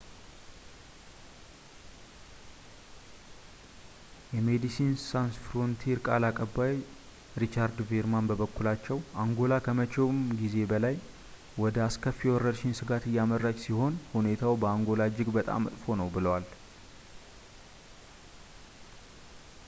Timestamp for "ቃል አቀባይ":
6.07-6.73